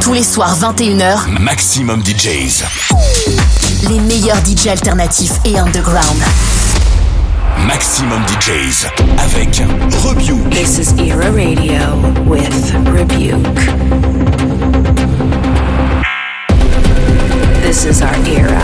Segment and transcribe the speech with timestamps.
[0.00, 2.64] Tous les soirs 21h, Maximum DJs.
[3.88, 6.22] Les meilleurs DJs alternatifs et underground.
[7.66, 8.86] Maximum DJs
[9.18, 9.62] avec
[10.04, 10.50] Rebuke.
[10.50, 13.42] This is Era Radio with Rebuke.
[17.62, 18.62] This is our era.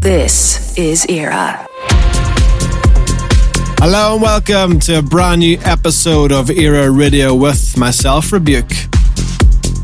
[0.00, 1.67] This is Era.
[3.80, 8.74] Hello and welcome to a brand new episode of Era Radio with myself, Rebüke.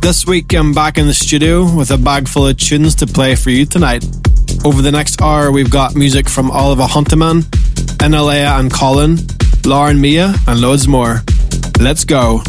[0.00, 3.36] This week I'm back in the studio with a bag full of tunes to play
[3.36, 4.04] for you tonight.
[4.64, 7.42] Over the next hour, we've got music from Oliver Huntemann,
[8.02, 9.18] Innellea and Colin,
[9.64, 11.22] Lauren Mia, and loads more.
[11.80, 12.42] Let's go.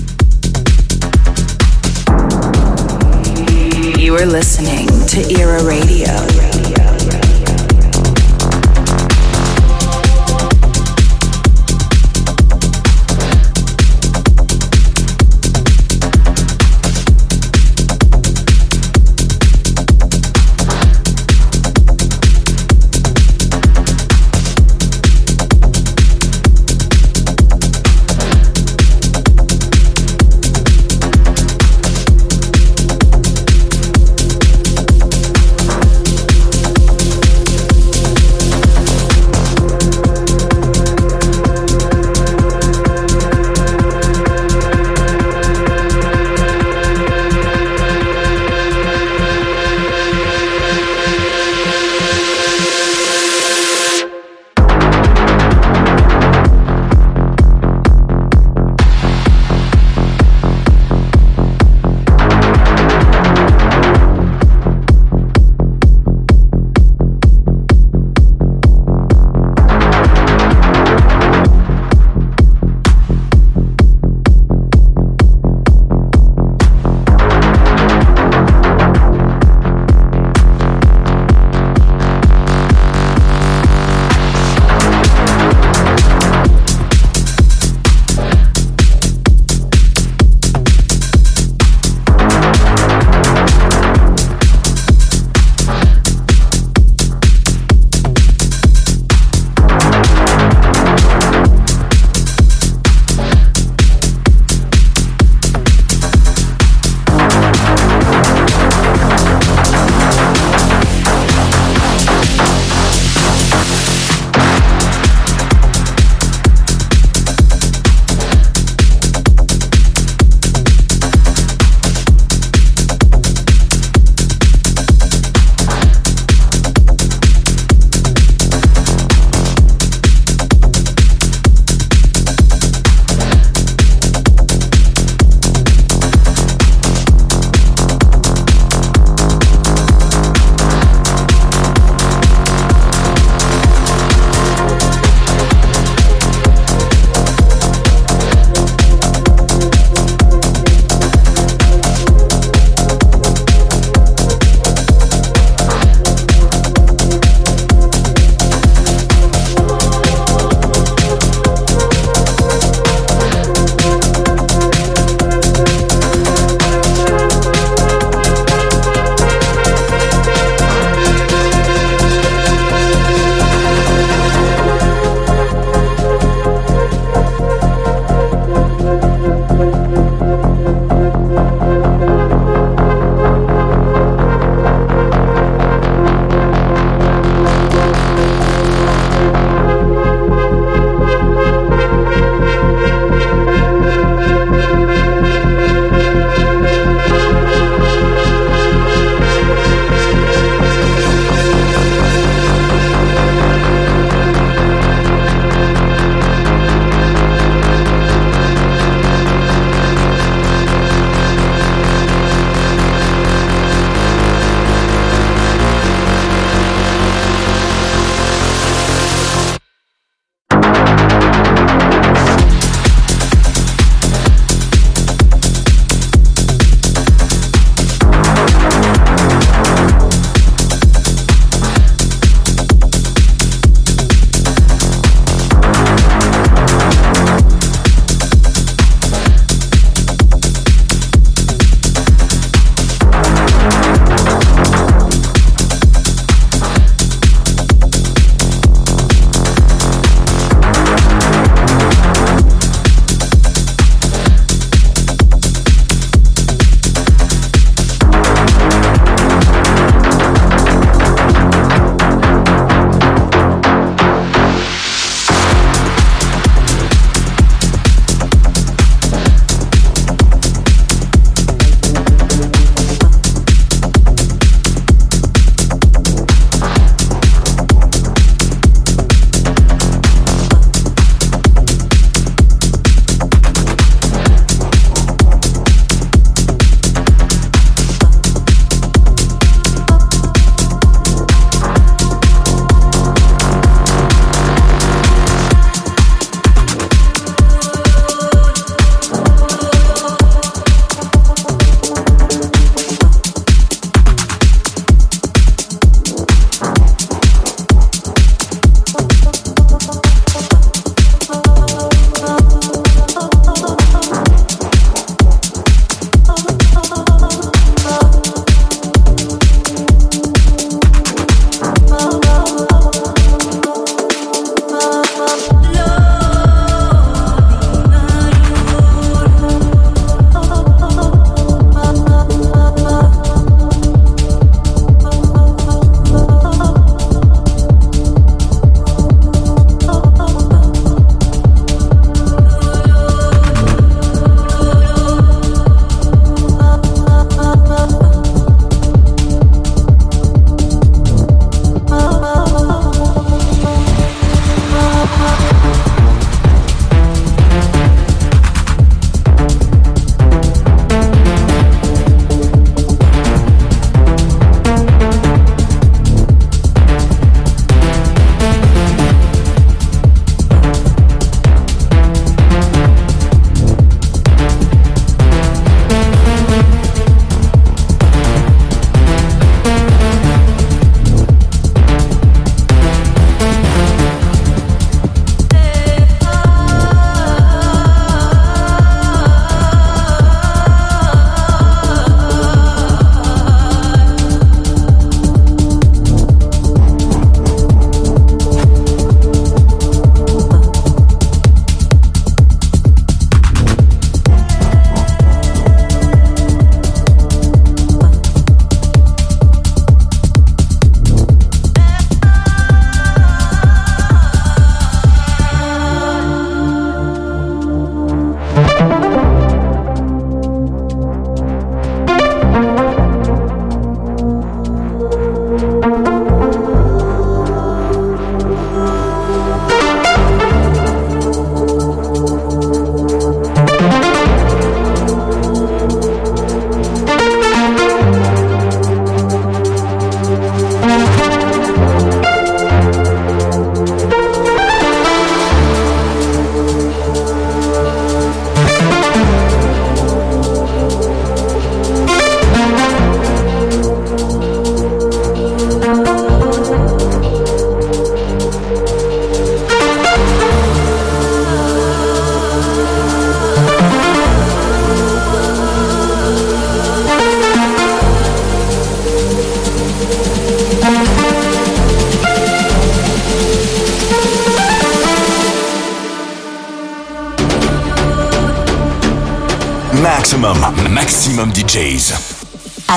[3.99, 6.44] You are listening to Era Radio.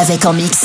[0.09, 0.58] Avec en mix.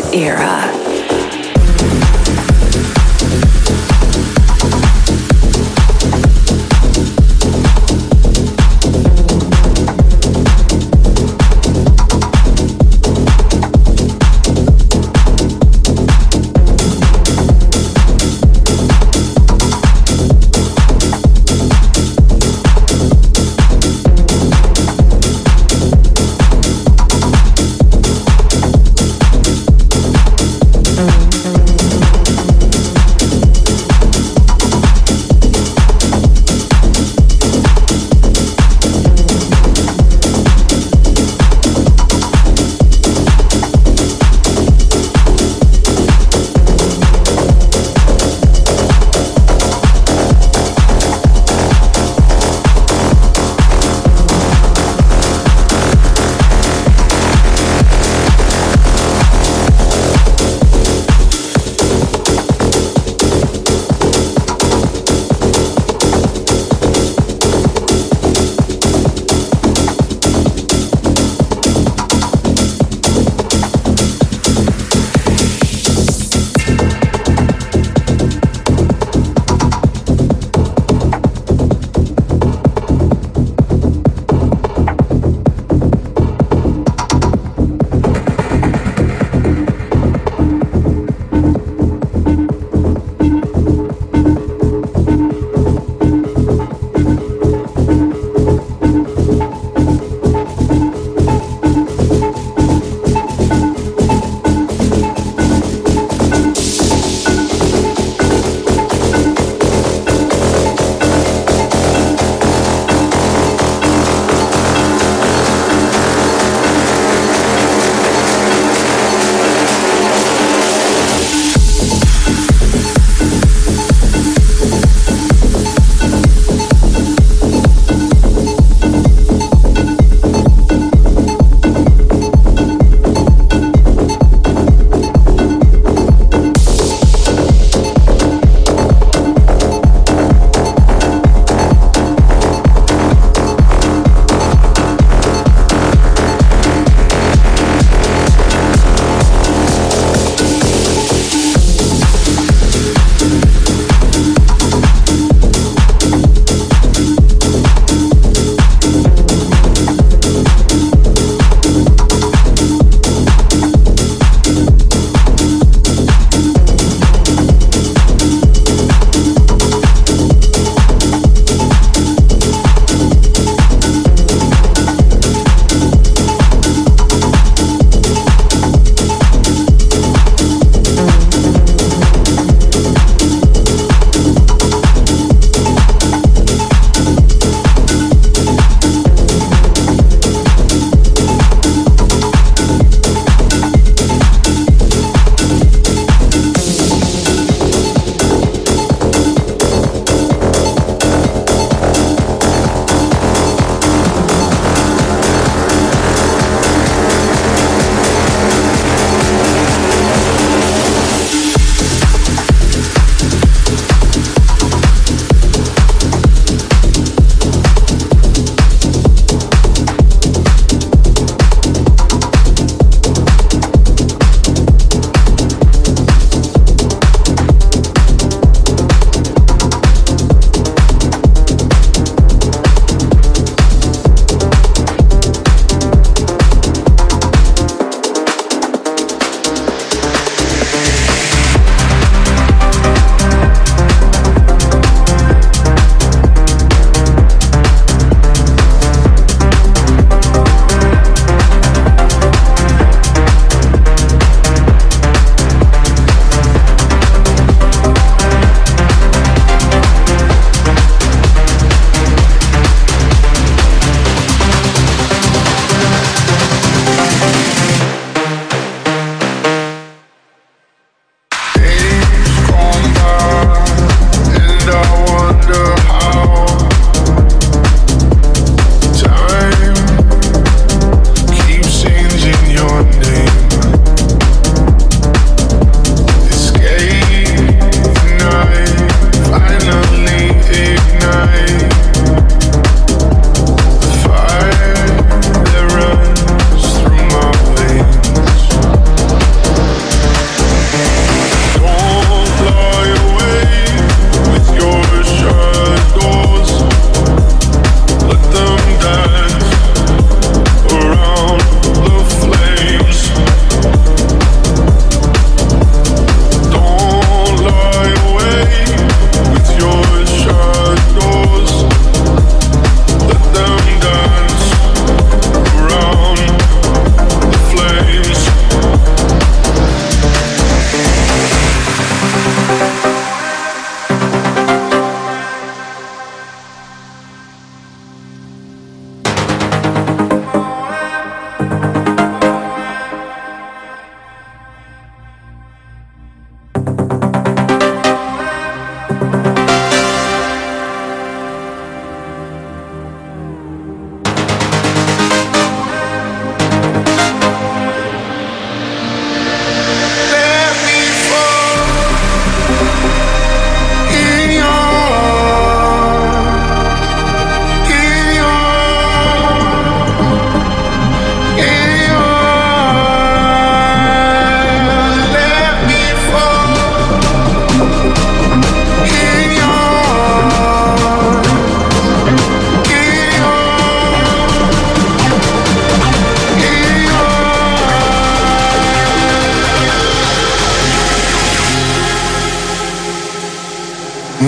[0.00, 0.51] Era.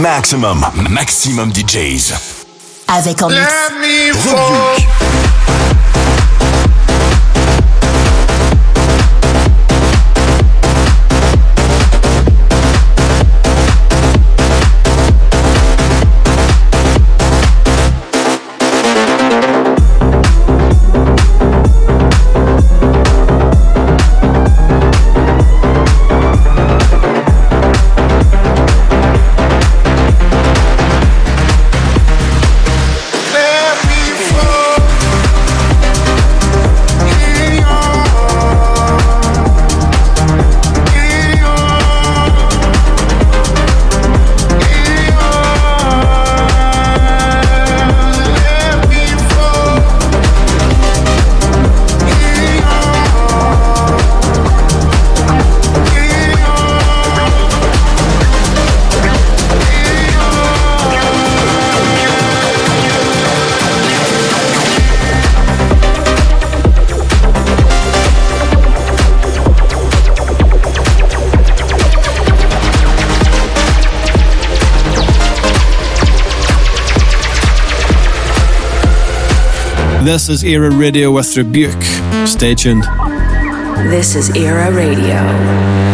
[0.04, 2.12] Maximum, maximum DJs.
[2.88, 3.40] Avec en mix.
[80.14, 82.28] This is Era Radio with Rebüke.
[82.28, 82.84] Stay tuned.
[83.90, 85.93] This is Era Radio.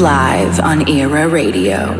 [0.00, 1.93] Live on Era Radio.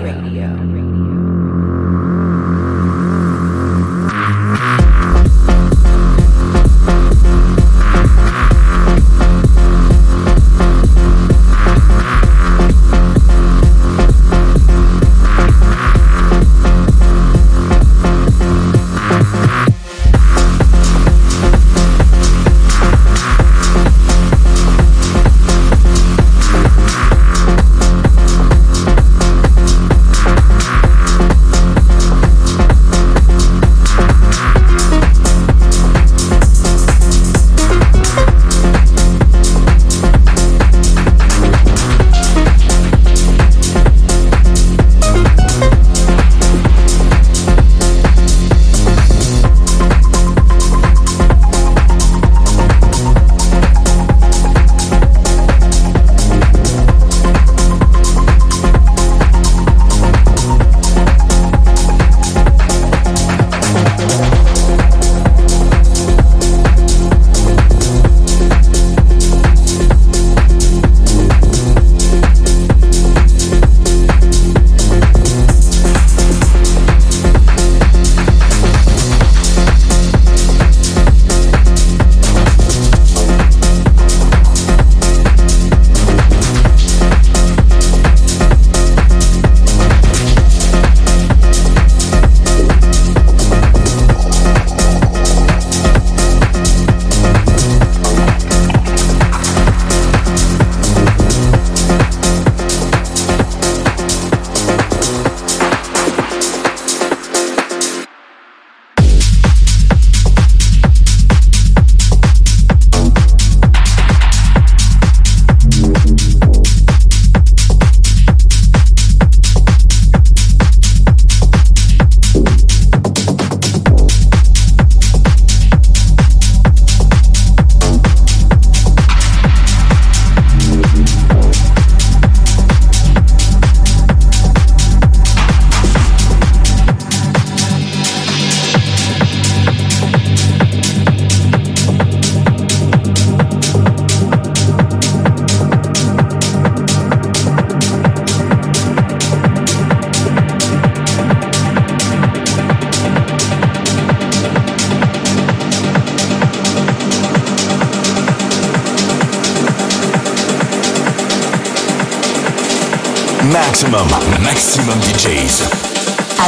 [163.95, 165.63] Maximum, maximum DJs.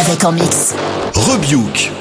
[0.01, 0.75] Avec en mix.
[1.15, 1.93] Rebuke.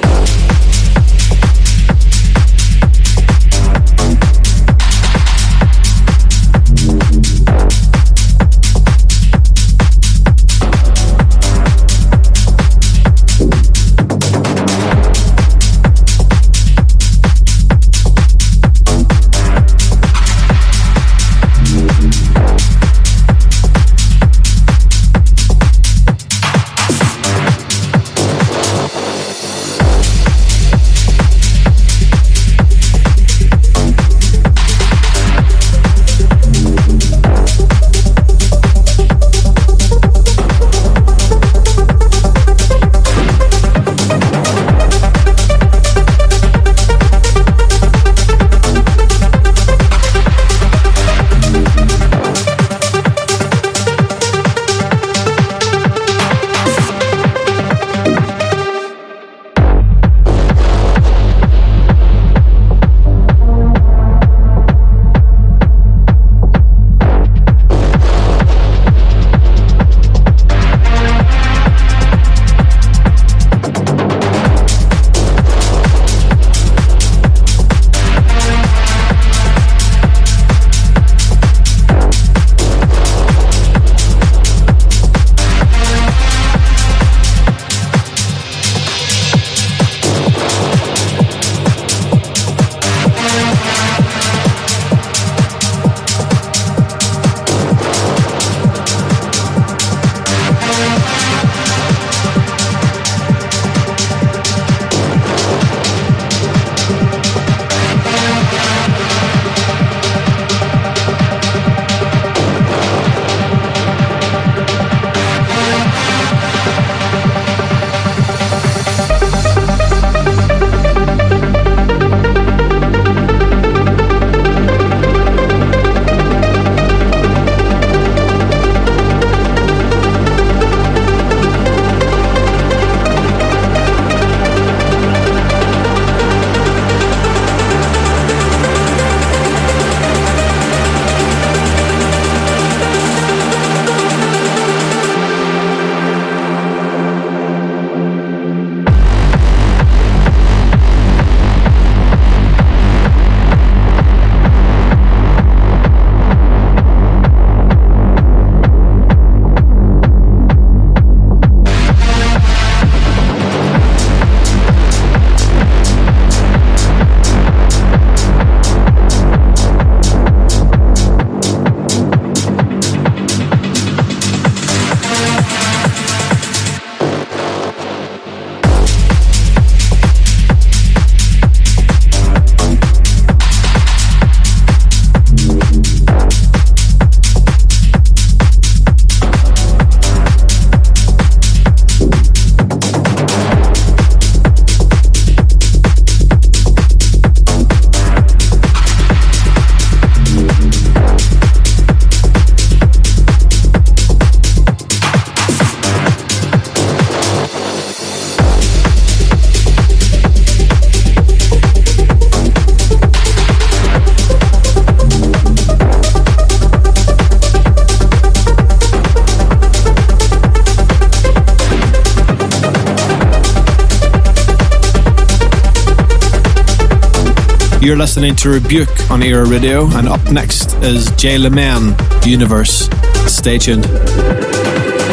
[227.86, 232.88] You're listening to Rebüke on Era Radio, and up next is Jay Leman, Universe.
[233.32, 233.84] Stay tuned.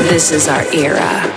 [0.09, 1.32] This is our era.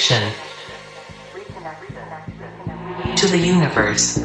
[0.00, 0.32] Reconnection
[3.16, 4.18] to the universe.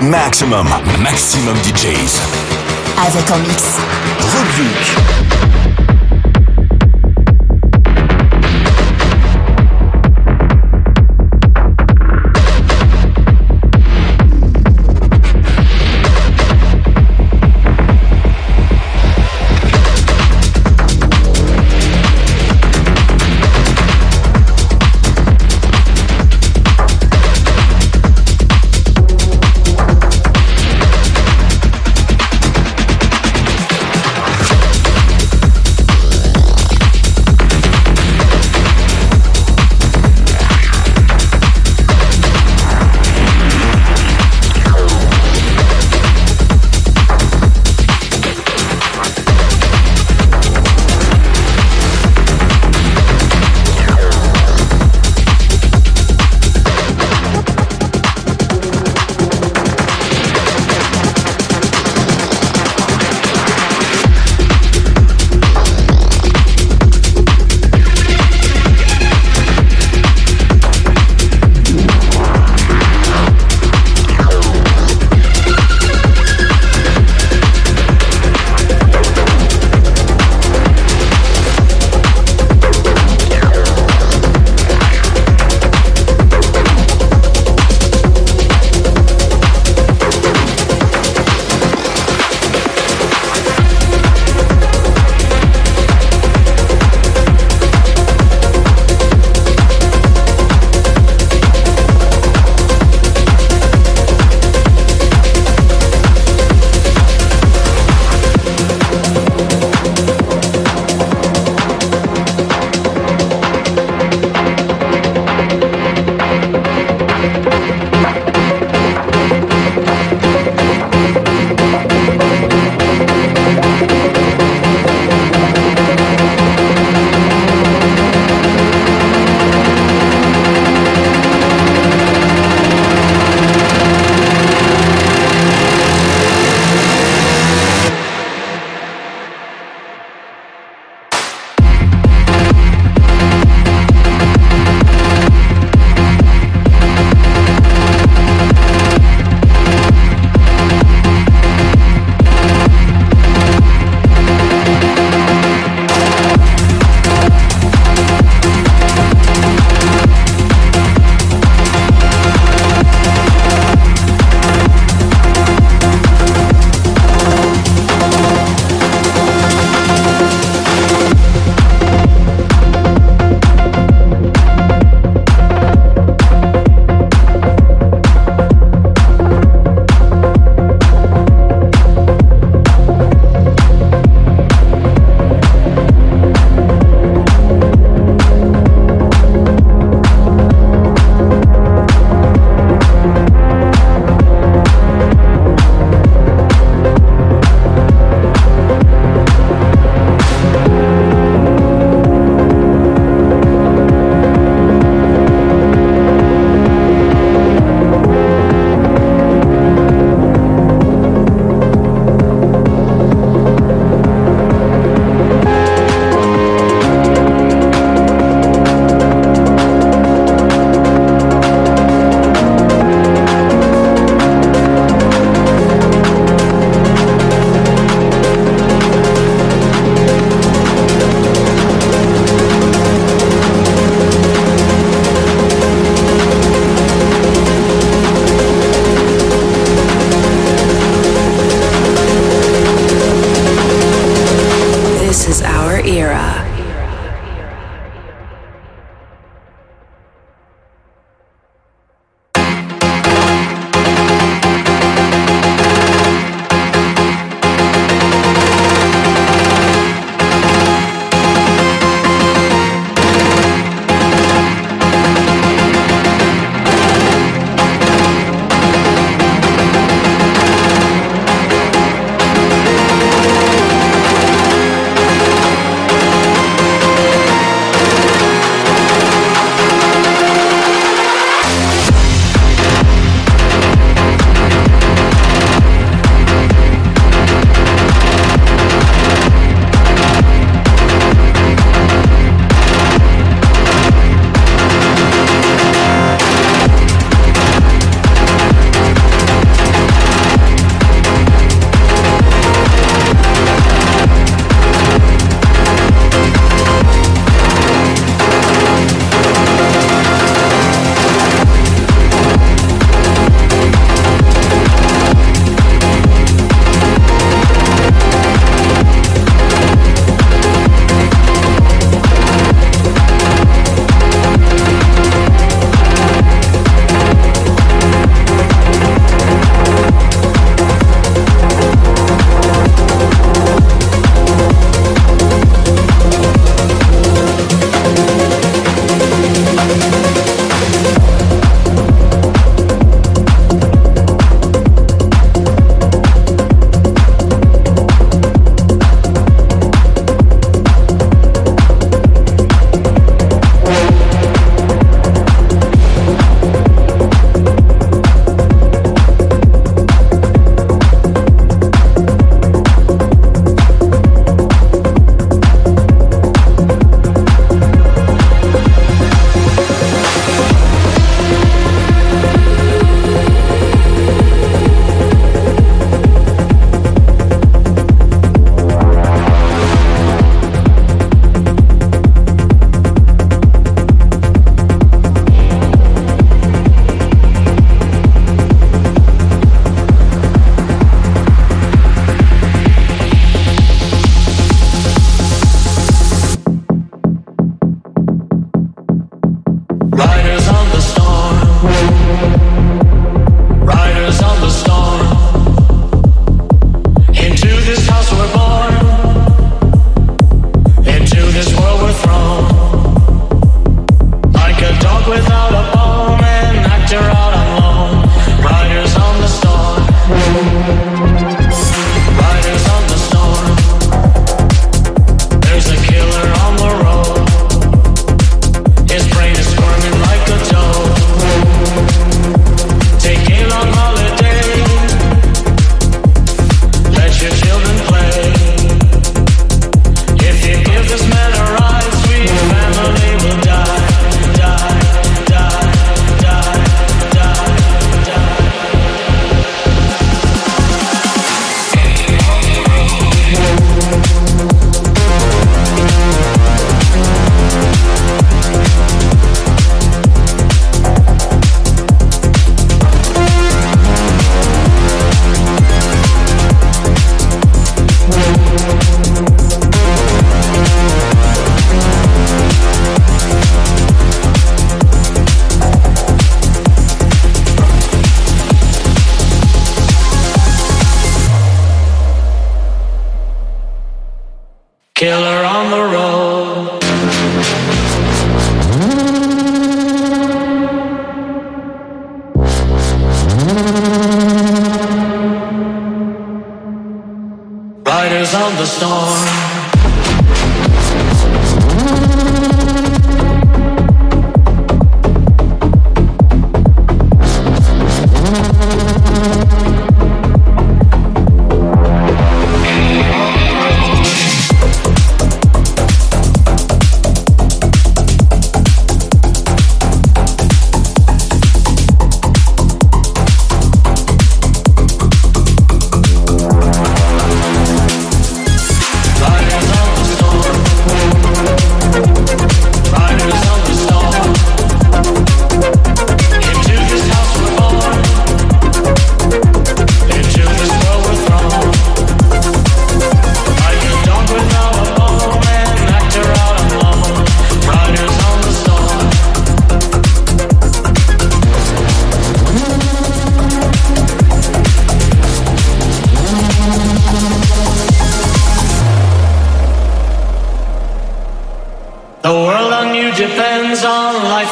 [0.00, 0.66] Maxximum,
[1.02, 2.18] Maxximum DJs.
[2.96, 3.76] Avec en mix.
[4.32, 5.65] Rebüke.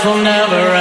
[0.04, 0.73] Maxximum,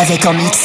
[0.00, 0.59] Avec en mix.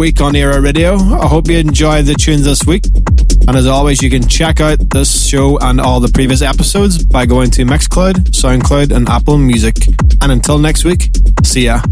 [0.00, 0.94] Week on Era Radio.
[0.94, 2.84] I hope you enjoyed the tunes this week.
[3.46, 7.26] And as always, you can check out this show and all the previous episodes by
[7.26, 9.76] going to Mixcloud, Soundcloud, and Apple Music.
[10.22, 11.10] And until next week,
[11.44, 11.82] see ya.